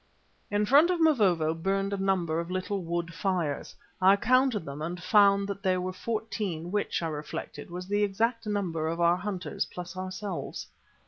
In 0.49 0.65
front 0.65 0.89
of 0.89 0.99
Mavovo 0.99 1.53
burned 1.53 1.93
a 1.93 1.97
number 1.97 2.39
of 2.39 2.49
little 2.49 2.81
wood 2.83 3.13
fires. 3.13 3.75
I 4.01 4.15
counted 4.15 4.65
them 4.65 4.81
and 4.81 4.99
found 4.99 5.47
that 5.47 5.61
there 5.61 5.79
were 5.79 5.93
fourteen, 5.93 6.71
which, 6.71 7.03
I 7.03 7.07
reflected, 7.07 7.69
was 7.69 7.87
the 7.87 8.01
exact 8.01 8.47
number 8.47 8.87
of 8.87 8.99
our 8.99 9.17
hunters, 9.17 9.65
plus 9.67 9.95
ourselves. 9.95 10.65